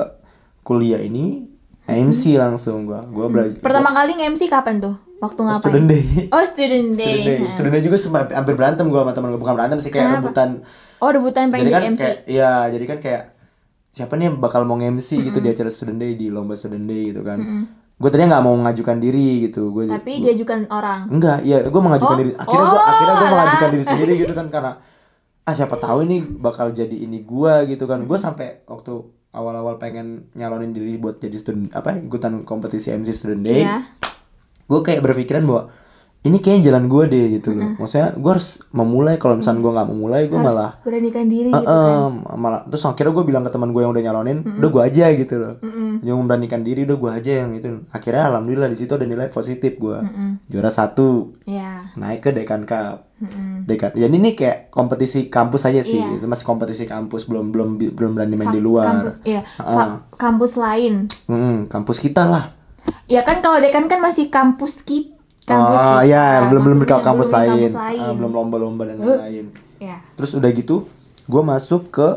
kuliah 0.60 1.00
ini 1.00 1.48
MC 1.86 2.36
langsung 2.36 2.84
gue. 2.84 3.00
Gue 3.08 3.26
belajar. 3.26 3.60
Pertama 3.60 3.88
kali 3.90 4.12
nge-MC 4.14 4.44
kapan 4.46 4.76
tuh? 4.76 4.94
Waktu 5.18 5.40
ngapain? 5.40 5.62
Student 5.64 5.86
Day. 5.88 6.04
Oh, 6.28 6.44
student 6.44 6.88
day. 6.92 7.00
Student 7.00 7.24
Day. 7.24 7.38
Nah. 7.40 7.50
Student 7.50 7.72
Day 7.72 7.82
juga 7.82 7.96
sempat 7.96 8.26
hampir 8.28 8.54
berantem 8.54 8.86
gue 8.86 9.00
sama 9.00 9.10
temen 9.10 9.28
gue 9.30 9.40
bukan 9.40 9.54
berantem 9.56 9.78
sih 9.80 9.88
kayak 9.88 10.04
Kenapa? 10.04 10.20
rebutan. 10.20 10.48
Oh, 10.98 11.08
rebutan 11.08 11.48
pengen 11.48 11.64
Jadi 11.64 11.72
kan 11.72 11.82
MC. 11.88 11.98
kayak 11.98 12.18
iya, 12.26 12.52
jadi 12.68 12.84
kan 12.84 12.98
kayak 13.00 13.22
siapa 13.90 14.14
nih 14.14 14.28
yang 14.28 14.36
bakal 14.38 14.62
mau 14.62 14.76
MC 14.76 15.18
gitu 15.22 15.38
di 15.38 15.48
acara 15.48 15.66
Student 15.66 15.98
Day 15.98 16.12
di 16.14 16.28
lomba 16.28 16.54
Student 16.54 16.84
Day 16.84 17.10
gitu 17.10 17.20
kan. 17.20 17.38
Gue 17.94 18.08
tadinya 18.08 18.38
nggak 18.38 18.44
mau 18.44 18.54
mengajukan 18.54 18.96
diri 18.96 19.44
gitu. 19.44 19.70
Gue 19.70 19.86
Tapi 19.86 20.22
diajukan 20.22 20.68
orang. 20.68 21.10
enggak, 21.10 21.42
iya 21.42 21.66
gue 21.66 21.80
mengajukan 21.80 22.14
Oh, 22.14 22.20
diri. 22.20 22.30
Akhirnya 22.32 22.66
gue 22.66 22.76
oh, 22.76 22.84
akhirnya 22.84 23.14
gue 23.14 23.28
mengajukan 23.28 23.68
diri 23.68 23.84
sendiri 23.84 24.12
gitu 24.16 24.32
kan 24.38 24.46
karena 24.48 24.72
ah 25.42 25.54
siapa 25.56 25.76
tahu 25.76 26.04
ini 26.04 26.16
bakal 26.20 26.70
jadi 26.70 26.94
ini 26.94 27.20
gue 27.20 27.54
gitu 27.66 27.84
kan. 27.84 28.04
Gue 28.04 28.14
sampai 28.16 28.62
waktu 28.64 28.92
awal-awal 29.28 29.76
pengen 29.76 30.30
nyalonin 30.32 30.70
diri 30.70 30.94
buat 30.94 31.18
jadi 31.18 31.34
student 31.34 31.68
apa 31.70 31.98
ikutan 31.98 32.42
kompetisi 32.42 32.88
MC 32.90 33.12
Student 33.12 33.42
Day 33.42 33.60
Iya. 33.60 33.84
gue 34.64 34.80
kayak 34.80 35.00
berpikiran 35.00 35.42
bahwa 35.42 35.68
ini 36.20 36.38
kayaknya 36.38 36.62
jalan 36.68 36.86
gue 36.86 37.04
deh 37.06 37.24
gitu 37.32 37.54
loh 37.54 37.78
maksudnya 37.78 38.10
gue 38.12 38.26
harus 38.28 38.48
memulai 38.68 39.16
kalau 39.16 39.34
misalnya 39.34 39.60
gue 39.60 39.72
nggak 39.72 39.88
memulai 39.88 40.22
gue 40.24 40.34
malah 40.36 40.74
beranikan 40.80 41.24
diri 41.24 41.48
Eh, 41.48 41.54
gitu 41.54 41.62
kan. 41.64 42.10
malah 42.34 42.60
terus 42.64 42.82
akhirnya 42.84 43.12
gue 43.12 43.24
bilang 43.24 43.42
ke 43.42 43.50
teman 43.50 43.70
gue 43.70 43.80
yang 43.80 43.92
udah 43.92 44.02
nyalonin 44.02 44.38
udah 44.42 44.68
gue 44.68 44.82
aja 44.84 45.04
gitu 45.10 45.34
loh 45.36 45.54
yang 46.00 46.16
memberanikan 46.16 46.60
diri 46.60 46.82
udah 46.82 46.96
gue 46.96 47.10
aja 47.12 47.32
yang 47.38 47.50
itu 47.52 47.70
akhirnya 47.88 48.28
alhamdulillah 48.28 48.66
di 48.66 48.76
situ 48.76 48.92
ada 48.92 49.04
nilai 49.04 49.28
positif 49.28 49.76
gue 49.76 49.94
Mm-mm. 49.96 50.30
juara 50.44 50.68
satu 50.68 51.38
Ya. 51.44 51.86
naik 51.94 52.20
ke 52.20 52.30
dekan 52.32 52.62
cup 52.62 53.08
Mm-mm. 53.16 53.64
dekan 53.64 53.94
ya 53.94 54.06
ini 54.06 54.34
kayak 54.34 54.68
kompetisi 54.68 55.26
kampus 55.26 55.64
aja 55.64 55.80
sih 55.80 55.96
Iya. 55.96 56.18
itu 56.18 56.26
masih 56.26 56.44
kompetisi 56.44 56.84
kampus 56.84 57.24
belum 57.24 57.50
belum 57.50 57.68
belum 57.88 58.10
berani 58.12 58.34
main 58.34 58.50
Fa- 58.50 58.54
di 58.54 58.60
luar 58.60 58.84
Kampus, 59.00 59.14
iya. 59.24 59.40
Fa- 59.46 59.64
Ah. 59.64 59.90
kampus 60.12 60.54
lain. 60.54 61.06
Mm, 61.24 61.66
kampus 61.68 61.98
kita 61.98 62.24
lah 62.24 62.50
Ya 63.04 63.20
kan 63.20 63.38
kalau 63.38 63.58
dekan 63.58 63.84
kan 63.84 63.98
masih 63.98 64.28
kampus 64.28 64.80
kita. 64.80 65.17
Kampus 65.48 65.80
oh 65.80 65.98
kita. 65.98 66.04
ya 66.06 66.24
belum 66.44 66.62
belum 66.62 66.78
ke 66.80 66.96
kampus 67.00 67.28
lain, 67.28 67.50
kampus 67.50 67.74
lain. 67.74 68.00
Ah, 68.00 68.12
belum 68.12 68.30
lomba-lomba 68.30 68.82
dan 68.84 68.96
lain-lain 68.98 69.46
Ya. 69.78 70.02
terus 70.12 70.34
udah 70.34 70.50
gitu 70.50 70.90
gue 71.24 71.42
masuk 71.44 71.88
ke 71.88 72.08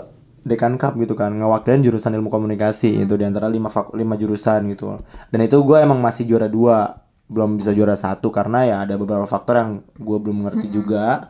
dekan 0.41 0.75
cup 0.75 0.97
gitu 0.97 1.13
kan 1.13 1.29
ngewakilin 1.29 1.79
jurusan 1.79 2.11
ilmu 2.11 2.27
komunikasi 2.27 2.89
Hmm. 2.91 3.05
itu 3.05 3.13
di 3.13 3.23
antara 3.23 3.45
lima 3.45 3.69
lima 3.93 4.15
jurusan 4.15 4.65
gitu 4.67 4.97
dan 5.29 5.39
itu 5.39 5.57
gue 5.59 5.77
emang 5.77 5.97
masih 5.97 6.25
juara 6.25 6.45
dua 6.45 6.97
belum 7.25 7.55
bisa 7.55 7.71
juara 7.71 7.93
satu 7.93 8.27
karena 8.27 8.65
ya 8.65 8.75
ada 8.81 8.97
beberapa 8.97 9.23
faktor 9.23 9.55
yang 9.55 9.71
gue 9.93 10.17
belum 10.19 10.43
ngerti 10.43 10.67
juga 10.67 11.29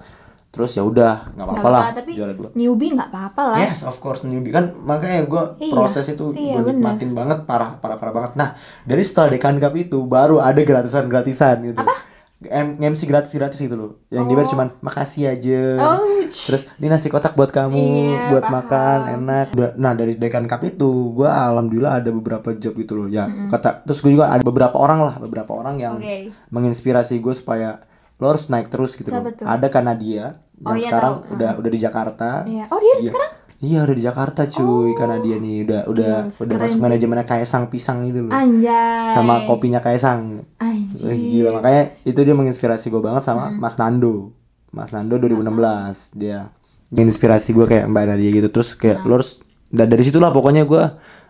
terus 0.52 0.72
ya 0.72 0.84
udah 0.84 1.32
nggak 1.32 1.42
Hmm. 1.42 1.56
Apa-apa 1.56 1.70
lah 1.72 1.84
tapi 1.94 2.12
juara 2.12 2.32
dua 2.32 2.52
newbie 2.54 2.92
nggak 2.92 3.08
apa-apa 3.08 3.42
lah. 3.48 3.58
Yes, 3.64 3.82
of 3.82 3.96
course 3.98 4.22
newbie 4.22 4.52
kan 4.52 4.76
makanya 4.78 5.24
gue 5.24 5.44
Iya, 5.62 5.72
proses 5.72 6.06
itu 6.06 6.32
iya, 6.34 6.60
gue 6.60 6.70
nikmatin 6.70 7.12
banget 7.12 7.44
parah 7.46 7.74
parah 7.74 7.96
parah 7.96 8.12
banget. 8.14 8.32
Nah 8.36 8.54
dari 8.82 9.00
setelah 9.02 9.32
dekan 9.32 9.56
cup 9.58 9.72
itu 9.74 10.04
baru 10.04 10.38
ada 10.38 10.60
gratisan 10.60 11.08
gratisan 11.08 11.66
gitu. 11.66 11.80
Apa? 11.80 12.12
MC 12.42 13.06
gratis 13.06 13.30
gratis 13.32 13.62
gitu 13.62 13.78
loh. 13.78 13.92
Yang 14.10 14.26
dibayar 14.28 14.44
Oh. 14.44 14.52
cuman 14.52 14.68
makasih 14.82 15.30
aja. 15.30 15.62
Ouch. 15.94 16.36
Terus 16.42 16.66
ini 16.76 16.90
nasi 16.90 17.06
kotak 17.06 17.32
buat 17.32 17.48
kamu, 17.48 17.78
Iya, 17.78 18.22
buat 18.28 18.44
paham. 18.44 18.56
makan 18.58 19.00
enak. 19.16 19.48
Nah 19.78 19.94
dari 19.94 20.18
dekan 20.18 20.50
cup 20.50 20.66
itu 20.66 20.90
gue 21.14 21.30
alhamdulillah 21.30 22.02
ada 22.02 22.10
beberapa 22.10 22.50
job 22.54 22.74
gitu 22.74 22.98
loh. 22.98 23.08
Ya 23.08 23.30
kata 23.48 23.86
terus 23.86 24.02
gue 24.02 24.12
juga 24.12 24.28
ada 24.28 24.42
beberapa 24.42 24.74
orang 24.74 25.00
lah 25.00 25.16
beberapa 25.16 25.54
orang 25.54 25.78
yang 25.78 25.96
Oke. 25.96 26.34
menginspirasi 26.50 27.22
gue 27.22 27.32
supaya 27.32 27.86
lo 28.22 28.30
harus 28.30 28.46
naik 28.48 28.70
terus 28.70 28.94
gitu 28.94 29.10
loh. 29.10 29.26
Ada 29.42 29.68
karena 29.68 29.92
dia 29.92 30.38
Oh, 30.62 30.72
yang 30.72 30.78
iya, 30.78 30.88
sekarang 30.88 31.14
tahu. 31.18 31.34
udah 31.34 31.52
udah 31.58 31.72
di 31.74 31.80
Jakarta. 31.80 32.30
Iya. 32.46 32.70
Oh 32.70 32.78
dia 32.78 32.94
Iya. 32.94 33.02
sekarang? 33.04 33.32
Iya 33.60 33.80
udah 33.80 33.96
di 33.96 34.04
Jakarta 34.04 34.42
cuy 34.48 34.90
karena 34.92 35.18
dia 35.18 35.38
nih 35.38 35.58
udah 35.64 35.82
udah 35.88 36.14
Yes, 36.24 36.38
udah 36.40 36.56
keren 36.56 36.66
masuk 36.68 36.82
manajemennya 36.82 37.26
Kaisang 37.28 37.66
Pisang 37.68 37.98
gitu 38.04 38.20
loh. 38.24 38.32
Anjay. 38.32 39.10
Sama 39.12 39.46
kopinya 39.46 39.78
Kaisang. 39.80 40.46
Eh, 40.58 40.78
Gila 41.14 41.50
makanya 41.56 41.98
itu 42.02 42.20
dia 42.20 42.34
menginspirasi 42.34 42.90
gue 42.90 42.98
banget 43.00 43.22
sama 43.22 43.50
Mas 43.52 43.74
Nando. 43.76 44.34
Mas 44.70 44.90
Nando 44.90 45.18
2016 45.18 46.10
dia 46.12 46.50
menginspirasi 46.90 47.52
gue 47.52 47.66
kayak 47.68 47.86
Mbak 47.86 48.04
Nadia 48.08 48.30
gitu 48.32 48.50
terus 48.50 48.74
kayak 48.74 49.02
lo 49.04 49.18
harus 49.18 49.42
dan 49.68 49.88
dari 49.88 50.02
situlah 50.02 50.30
pokoknya 50.30 50.64
gue 50.64 50.84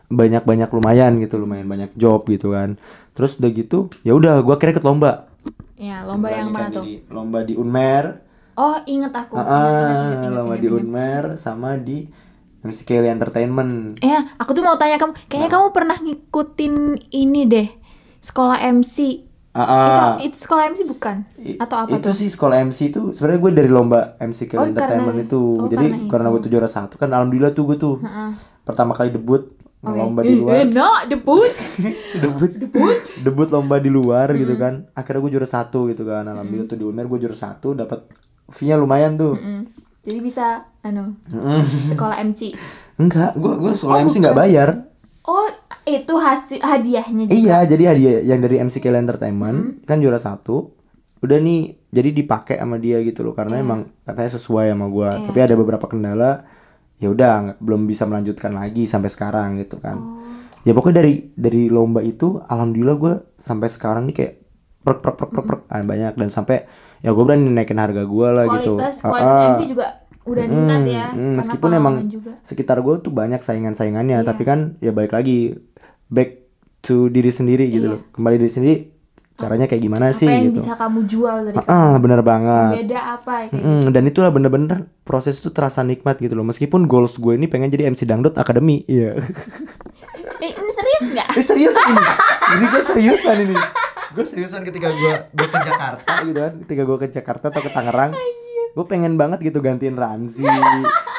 banyak-banyak 0.07 0.67
lumayan 0.69 1.19
gitu 1.19 1.36
lumayan 1.38 1.65
banyak 1.65 1.91
job 1.95 2.24
gitu 2.25 2.51
kan. 2.51 2.75
Terus 3.12 3.36
udah 3.38 3.50
gitu 3.50 3.77
ya 4.01 4.12
udah 4.12 4.39
gue 4.39 4.55
kira 4.55 4.71
ikut 4.71 4.83
lomba. 4.83 5.30
Ya, 5.81 6.05
lomba 6.05 6.29
yang 6.29 6.53
mana 6.53 6.69
tuh? 6.69 6.85
Lomba 7.09 7.41
di 7.41 7.57
Unmer. 7.57 8.21
Oh, 8.53 8.77
inget 8.85 9.09
aku. 9.09 9.33
Ah, 9.33 9.41
ah, 9.41 10.29
lomba 10.29 10.53
di. 10.53 10.69
Unmer 10.69 11.33
sama 11.35 11.73
di 11.73 12.05
MC 12.61 12.85
Kelly 12.85 13.09
Entertainment. 13.09 13.97
Eh, 13.97 14.21
aku 14.38 14.53
tuh 14.53 14.61
mau 14.61 14.77
tanya 14.77 15.01
kamu, 15.01 15.17
kayaknya 15.25 15.50
Nah. 15.50 15.53
kamu 15.57 15.67
pernah 15.73 15.97
ngikutin 15.97 16.73
ini 17.09 17.41
deh. 17.43 17.69
Sekolah 18.21 18.61
MC. 18.61 19.25
Ah, 19.51 19.59
ah. 19.59 19.81
Itu, 20.15 20.29
itu 20.29 20.38
sekolah 20.39 20.69
MC 20.69 20.85
bukan? 20.85 21.25
Atau 21.57 21.75
apa 21.75 21.89
itu 21.89 22.05
tuh? 22.05 22.13
sih 22.13 22.29
sekolah 22.29 22.61
MC 22.61 22.79
itu 22.88 23.01
sebenarnya 23.11 23.41
gue 23.41 23.51
dari 23.51 23.67
lomba 23.67 24.13
MC 24.15 24.45
Kelly 24.45 24.61
Oh, 24.61 24.69
Entertainment 24.69 25.11
karena- 25.11 25.25
itu 25.25 25.41
oh, 25.57 25.67
jadi 25.67 25.88
karena 26.07 26.27
gue 26.29 26.39
tuh 26.39 26.51
juara 26.53 26.69
satu 26.69 26.95
kan 26.95 27.09
alhamdulillah 27.09 27.51
tuh 27.51 27.65
gue 27.65 27.75
tuh 27.75 27.95
pertama 28.61 28.93
kali 28.93 29.09
debut. 29.09 29.50
Lomba 29.83 30.21
di 30.21 30.35
luar 30.35 30.53
Eh, 30.55 30.61
Enak, 30.63 31.00
debut. 31.11 31.51
debut 32.15 32.51
debut 33.17 33.50
lomba 33.50 33.77
di 33.77 33.89
luar 33.89 34.29
gitu 34.31 34.53
kan 34.55 34.85
akhirnya 34.91 35.19
gue 35.19 35.31
juara 35.31 35.47
satu 35.47 35.88
gitu 35.88 36.03
kan 36.03 36.21
alhamdulillah 36.23 36.65
tuh 36.65 36.75
di 36.75 36.83
Unmer 36.83 37.05
gue 37.05 37.17
juara 37.17 37.33
satu 37.33 37.73
dapat 37.73 38.05
fee-nya 38.47 38.75
lumayan 38.75 39.15
tuh 39.15 39.33
Mm. 39.33 39.63
Jadi 40.01 40.17
bisa 40.19 40.45
anu, 40.81 41.13
Mm. 41.27 41.61
sekolah 41.89 42.17
MC. 42.23 42.57
enggak 42.97 43.33
gue 43.33 43.53
gue 43.55 43.71
sekolah 43.71 43.95
Oh, 43.95 44.03
MC 44.03 44.17
nggak 44.17 44.33
bukan. 44.33 44.45
bayar 44.45 44.69
Oh, 45.21 45.45
itu 45.83 46.13
hasil 46.15 46.57
hadiahnya 46.57 47.23
juga. 47.25 47.38
Iya, 47.38 47.57
jadi 47.67 47.83
hadiah 47.88 48.15
yang 48.25 48.41
dari 48.41 48.57
MC 48.57 48.77
Kelly 48.77 48.97
Entertainment 48.97 49.57
kan 49.83 49.97
juara 49.97 50.17
satu. 50.17 50.73
Udah 51.19 51.38
nih, 51.38 51.77
jadi 51.88 52.09
dipakai 52.11 52.57
sama 52.57 52.75
dia 52.75 52.97
gitu 53.00 53.21
loh 53.21 53.31
karena 53.31 53.61
emang 53.61 53.85
katanya 54.01 54.33
sesuai 54.33 54.73
sama 54.73 54.89
gua. 54.89 55.09
Iya. 55.15 55.29
Tapi 55.29 55.39
ada 55.39 55.53
beberapa 55.53 55.85
kendala. 55.85 56.41
Ya 57.01 57.10
udah, 57.10 57.58
belum 57.58 57.84
bisa 57.84 58.05
melanjutkan 58.05 58.53
lagi 58.53 58.86
sampai 58.86 59.10
sekarang 59.10 59.58
gitu 59.58 59.75
kan. 59.77 59.98
Oh. 59.98 60.22
Ya 60.62 60.72
pokoknya 60.72 61.01
dari 61.01 61.34
dari 61.34 61.65
lomba 61.67 62.00
itu, 62.00 62.38
alhamdulillah 62.39 62.96
gua 62.96 63.13
sampai 63.36 63.67
sekarang 63.67 64.05
nih 64.05 64.15
kayak 64.15 64.34
prek 64.79 65.00
prek 65.00 65.15
prek 65.15 65.29
prek, 65.31 65.43
prek, 65.43 65.62
ah, 65.67 65.81
banyak 65.81 66.13
dan 66.15 66.29
sampai 66.29 66.70
ya 67.00 67.10
gue 67.10 67.24
berani 67.24 67.50
naikin 67.50 67.75
harga 67.75 68.01
gua 68.03 68.27
lah 68.31 68.46
gitu. 68.55 68.77
Kualitas, 68.77 68.96
Ah, 69.00 69.10
kualitas. 69.10 69.50
MC 69.51 69.62
juga 69.67 69.88
udah 70.22 70.43
Mm, 70.43 70.50
meningkat 70.51 70.81
ya. 70.88 71.05
mm, 71.12 71.34
meskipun 71.36 71.70
emang 71.72 71.96
juga. 72.08 72.31
sekitar 72.41 72.77
gue 72.77 72.96
tuh 73.00 73.10
banyak 73.10 73.41
saingan-saingannya 73.41 74.22
Iya. 74.22 74.27
tapi 74.27 74.43
kan 74.43 74.60
ya 74.77 74.89
balik 74.91 75.10
lagi 75.12 75.58
back 76.08 76.46
to 76.79 77.10
diri 77.10 77.29
sendiri 77.29 77.65
gitu 77.67 77.81
Iya. 77.84 77.93
loh 77.98 78.01
kembali 78.12 78.36
diri 78.38 78.51
sendiri 78.51 78.75
caranya 79.41 79.65
kayak 79.65 79.81
gimana 79.81 80.05
sih 80.12 80.24
apa 80.24 80.33
yang 80.33 80.45
gitu. 80.48 80.57
bisa 80.60 80.74
kamu 80.74 81.00
jual 81.05 81.38
dari 81.43 81.57
Ah, 81.60 81.65
ah, 81.67 81.91
bener 81.98 82.21
banget. 82.21 82.71
Beda 82.79 83.00
apa 83.13 83.33
ya 83.39 83.48
kayak 83.50 83.63
Mm, 83.63 83.89
dan 83.89 84.03
itulah 84.05 84.29
bener-bener 84.29 84.77
proses 85.01 85.36
itu 85.36 85.50
terasa 85.50 85.81
nikmat 85.81 86.15
gitu 86.17 86.31
loh. 86.31 86.43
Meskipun 86.43 86.86
goals 86.86 87.15
gue 87.15 87.33
ini 87.33 87.45
pengen 87.45 87.67
jadi 87.67 87.88
MC 87.88 88.03
Dangdut 88.03 88.36
Academy 88.36 88.86
iya. 88.86 89.17
Eh, 90.38 90.51
ini 90.51 90.71
serius 90.71 91.03
nggak? 91.12 91.27
eh 91.31 91.43
seriusan 91.43 91.86
ini. 91.88 92.05
Ini 92.51 92.65
gue 92.67 92.81
seriusan 92.83 93.36
ini. 93.41 93.55
Gue 94.12 94.24
seriusan 94.24 94.62
ketika 94.62 94.89
gue 94.89 95.13
gue 95.29 95.48
ke 95.48 95.60
Jakarta 95.62 96.12
gitu 96.21 96.39
kan. 96.39 96.53
Ketika 96.60 96.81
gue 96.83 96.98
ke 96.98 97.07
Jakarta 97.10 97.45
atau 97.48 97.62
ke 97.62 97.69
Tangerang 97.69 98.12
gue 98.71 98.86
pengen 98.86 99.13
banget 99.13 99.43
gitu 99.43 99.60
gantiin 99.60 99.93
Ramzi 99.93 100.48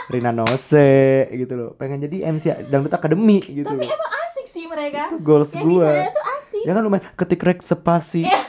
Rina 0.09 0.33
Nose 0.33 0.89
gitu 1.31 1.53
loh. 1.53 1.71
Pengen 1.75 2.01
jadi 2.01 2.27
MC 2.27 2.67
Dangdut 2.67 2.91
Academy 2.91 3.39
gitu 3.41 3.69
Tapi 3.69 3.79
loh. 3.79 3.93
emang 3.93 4.13
asik 4.23 4.47
sih 4.47 4.65
mereka. 4.67 5.07
itu 5.07 5.21
goals 5.21 5.53
Yang 5.53 5.65
gue 5.69 5.89
tuh. 6.09 6.22
Ya 6.63 6.73
kan 6.73 6.83
lumayan 6.83 7.05
ketik 7.15 7.41
rek 7.41 7.59
sepasi 7.61 8.25
Iya. 8.25 8.41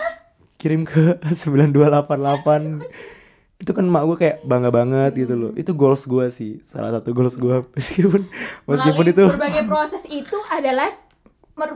kirim 0.55 0.83
ke 0.83 1.17
9288 1.35 2.85
itu 3.55 3.71
kan 3.71 3.85
mak 3.85 4.03
gue 4.05 4.17
kayak 4.17 4.37
bangga 4.43 4.69
banget 4.69 5.11
gitu 5.17 5.33
loh 5.33 5.51
itu 5.53 5.71
goals 5.71 6.03
gue 6.03 6.27
sih 6.29 6.59
salah 6.63 6.91
satu 6.93 7.11
goals 7.11 7.35
gue 7.35 7.63
meskipun 7.75 8.21
meskipun 8.65 9.03
Melalui 9.03 9.13
itu 9.13 9.23
berbagai 9.25 9.63
proses 9.65 10.03
itu 10.05 10.35
adalah 10.47 10.91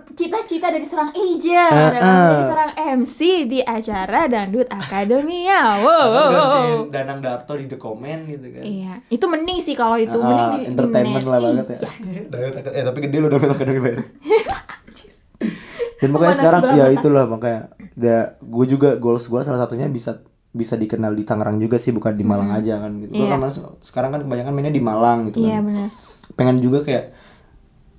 cita-cita 0.09 0.73
dari 0.73 0.81
seorang 0.81 1.13
agent 1.13 1.69
dan 1.69 2.01
ah. 2.01 2.33
dari 2.33 2.43
seorang 2.43 2.71
MC 2.97 3.19
di 3.45 3.59
acara 3.61 4.25
Dangdut 4.25 4.65
Academy 4.67 5.45
ya. 5.45 5.77
Wow, 5.85 6.05
wow, 6.09 6.67
Danang 6.89 7.21
Darto 7.21 7.53
di 7.53 7.69
the 7.69 7.77
comment 7.77 8.25
gitu 8.25 8.41
kan 8.49 8.65
Iya, 8.65 9.05
itu 9.07 9.21
mending 9.23 9.61
sih 9.61 9.77
kalau 9.77 9.93
itu 9.95 10.17
Ah, 10.17 10.25
mending 10.25 10.49
di, 10.49 10.57
di 10.57 10.65
entertainment 10.73 11.21
net. 11.21 11.29
lah 11.29 11.39
banget 11.39 11.65
ya. 11.69 11.77
Iya. 11.77 12.21
Dangdut 12.25 12.55
Acad- 12.57 12.73
eh 12.73 12.83
tapi 12.83 12.97
gede 12.99 13.17
loh 13.21 13.29
Dangdut 13.29 13.53
Academy 13.53 13.79
bayar. 13.79 13.99
Dan 15.97 16.09
pokoknya 16.09 16.29
Mana 16.29 16.39
sekarang 16.39 16.61
ya 16.71 16.85
mata. 16.85 16.95
itulah 16.95 17.23
makanya 17.25 17.61
ya 17.95 18.17
gue 18.37 18.65
juga 18.65 18.89
goals 18.95 19.25
gue 19.25 19.41
salah 19.41 19.57
satunya 19.57 19.89
bisa 19.89 20.21
bisa 20.49 20.73
dikenal 20.73 21.13
di 21.13 21.21
Tangerang 21.21 21.57
juga 21.57 21.77
sih 21.77 21.89
bukan 21.89 22.13
di 22.13 22.21
Malang 22.21 22.49
aja 22.51 22.77
kan 22.77 22.97
gitu. 22.97 23.13
Iya. 23.13 23.33
kan 23.33 23.49
sekarang 23.81 24.09
kan 24.11 24.21
kebanyakan 24.23 24.53
mainnya 24.53 24.73
di 24.73 24.81
Malang 24.81 25.29
gitu 25.29 25.41
Iya 25.41 25.59
kan. 25.59 25.65
benar. 25.65 25.89
Pengen 26.33 26.57
juga 26.59 26.81
kayak 26.81 27.05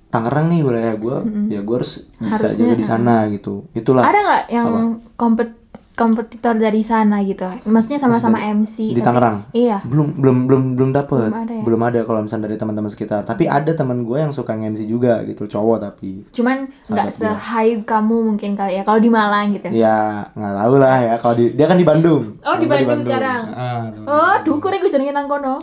Tangerang 0.09 0.49
nih 0.49 0.65
wilayah 0.65 0.95
gue, 0.97 1.15
ya 1.53 1.61
gue 1.61 1.75
harus 1.75 2.01
bisa 2.17 2.49
Harusnya, 2.49 2.65
jaga 2.65 2.75
di 2.75 2.85
sana 2.87 3.15
gitu. 3.29 3.69
Itulah. 3.77 4.09
Ada 4.09 4.19
nggak 4.19 4.43
yang 4.49 4.67
kompet 5.13 5.53
kompetitor 5.99 6.55
dari 6.55 6.79
sana 6.79 7.19
gitu? 7.21 7.43
Maksudnya 7.65 7.99
sama-sama 7.99 8.39
MC. 8.39 8.89
di 8.89 8.95
tapi- 8.95 9.03
Tangerang? 9.03 9.37
Iya. 9.51 9.83
belum 9.83 10.15
belum 10.15 10.37
belum 10.45 10.61
belum 10.73 10.89
dapet 10.91 11.27
Belum 11.27 11.35
ada 11.37 11.51
ya? 11.51 11.61
belum 11.61 11.81
ada 11.83 11.99
kalau 12.01 12.19
misalnya 12.21 12.45
dari 12.45 12.55
teman-teman 12.55 12.87
sekitar 12.87 13.21
tapi 13.21 13.43
ada 13.45 13.67
teman 13.69 14.01
gue 14.01 14.15
yang 14.15 14.31
suka 14.31 14.53
nge-MC 14.53 14.85
juga 14.85 15.19
gitu 15.23 15.43
cowok 15.45 15.77
tapi 15.81 16.23
Cuman 16.31 16.65
nggak 16.65 17.07
Sahabat 17.07 17.13
se-hype 17.35 17.83
kamu 17.83 18.15
mungkin 18.25 18.51
kali 18.53 18.73
ya 18.73 18.83
kalau 18.83 18.97
di 18.97 19.09
Malang 19.09 19.51
gitu. 19.51 19.67
ya 19.69 20.23
nggak 20.29 20.53
tahu 20.55 20.73
lah 20.77 20.97
ya 20.97 21.13
kalau 21.15 21.35
di 21.35 21.45
dia 21.51 21.65
kan 21.65 21.75
di 21.75 21.83
Bandung 21.83 22.39
Oh, 22.39 22.55
di 22.55 22.63
Temen 22.63 22.79
gua 22.79 22.89
Bandung 22.89 23.05
sekarang. 23.05 23.43
Ah, 23.51 23.83
Oh, 24.05 24.35
dukur 24.41 24.69
ya 24.69 24.79
gue 24.79 24.87
jenengin 24.89 25.11
nang 25.11 25.27
kono. 25.27 25.59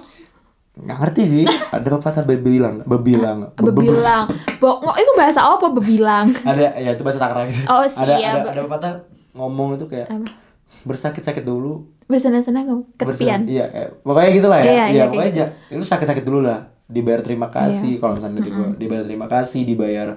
nggak 0.76 0.98
ngerti 1.00 1.22
sih 1.24 1.44
ada 1.74 1.88
pepatah 1.90 2.20
bebilang 2.22 2.84
bebilang 2.84 3.48
Be- 3.50 3.64
be- 3.64 3.72
Bebilang. 3.72 4.28
Bo, 4.56 4.76
ngo- 4.78 4.92
itu 4.94 5.12
bahasa 5.14 5.40
apa 5.42 5.66
bebilang? 5.70 6.28
ada 6.44 6.76
ya 6.76 6.92
itu 6.92 7.00
bahasa 7.00 7.16
Tangerang 7.18 7.48
Oh, 7.66 7.80
ada 7.80 7.88
siap. 7.88 8.32
ada 8.36 8.48
ada 8.50 8.60
pepatah 8.62 8.92
ngomong 9.36 9.76
itu 9.76 9.86
kayak 9.86 10.08
Apa? 10.08 10.26
bersakit-sakit 10.82 11.42
dulu 11.42 11.86
Bersenang-senang 12.06 12.64
kamu 12.64 12.82
ketepian. 12.96 13.40
Iya 13.44 13.66
eh, 13.66 13.88
pokoknya 14.00 14.30
gitu 14.32 14.46
lah 14.46 14.58
ya 14.58 14.64
Iya, 14.64 14.72
iya, 14.72 14.84
iya, 14.88 15.04
pokoknya 15.06 15.30
gitu. 15.30 15.40
ja- 15.40 15.52
lu 15.72 15.84
sakit-sakit 15.84 16.22
dulu 16.22 16.40
lah 16.40 16.58
dibayar 16.86 17.20
terima 17.20 17.48
kasih 17.48 17.98
kalau 17.98 18.14
misalnya 18.14 18.38
dari 18.38 18.50
gua 18.52 18.68
dibayar 18.72 19.02
terima 19.02 19.26
kasih 19.26 19.60
dibayar 19.64 20.08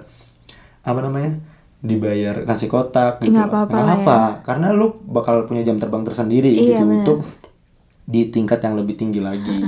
apa 0.80 0.98
namanya 1.00 1.34
dibayar 1.78 2.44
nasi 2.44 2.64
kotak 2.64 3.18
gitu 3.20 3.32
Nggak 3.32 3.48
apa-apa 3.48 3.72
Nggak 3.72 3.84
lah 3.84 3.96
apa 3.96 4.18
karena 4.44 4.66
lu 4.70 4.86
bakal 5.02 5.42
punya 5.44 5.60
jam 5.60 5.76
terbang 5.76 6.00
tersendiri 6.00 6.46
Iya, 6.48 6.62
gitu 6.72 6.84
benar. 6.84 6.96
untuk 6.96 7.18
di 8.04 8.22
tingkat 8.28 8.60
yang 8.60 8.74
lebih 8.74 8.94
tinggi 8.94 9.18
lagi 9.18 9.66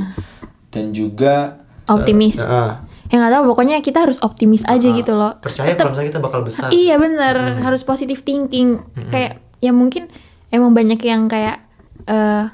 dan 0.69 0.91
juga 0.91 1.59
Optimis. 1.85 2.39
Ah, 2.39 2.87
ya 3.13 3.21
nggak 3.21 3.33
tahu 3.35 3.43
pokoknya 3.47 3.77
kita 3.79 3.99
harus 4.01 4.17
optimis 4.19 4.65
aja 4.65 4.89
Ah, 4.89 4.97
gitu 4.97 5.13
loh 5.13 5.37
Percaya 5.39 5.69
Tetep- 5.69 5.85
kalau 5.85 5.93
misalnya 5.93 6.11
kita 6.11 6.23
bakal 6.23 6.41
besar. 6.43 6.69
Iya 6.69 6.97
bener, 6.97 7.37
Mm-mm. 7.37 7.61
harus 7.61 7.85
positive 7.85 8.19
thinking. 8.19 8.81
Mm-mm. 8.81 9.13
Kayak 9.13 9.33
ya 9.59 9.71
mungkin 9.71 10.09
emang 10.49 10.73
banyak 10.73 10.97
yang 10.99 11.29
kayak 11.29 11.61
eh 12.03 12.45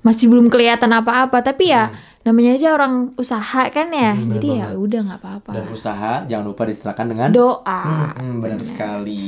masih 0.00 0.26
belum 0.26 0.48
kelihatan 0.48 0.88
apa-apa, 0.88 1.42
tapi 1.42 1.68
ya 1.68 1.90
namanya 2.22 2.54
aja 2.54 2.72
orang 2.72 3.14
usaha 3.14 3.66
kan 3.68 3.86
ya. 3.88 4.14
Mm, 4.14 4.22
bener 4.24 4.34
Jadi 4.34 4.48
ya 4.52 4.66
udah 4.72 5.00
nggak 5.04 5.20
apa-apa. 5.20 5.50
Dan 5.52 5.64
usaha 5.68 6.12
jangan 6.24 6.44
lupa 6.44 6.62
disertakan 6.64 7.06
dengan 7.10 7.28
Doa. 7.28 7.82
Hmm, 7.82 8.10
hmm, 8.14 8.36
benar 8.40 8.60
sekali. 8.62 9.18